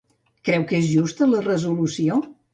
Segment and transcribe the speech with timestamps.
[0.47, 2.21] Creu que és justa la resolució?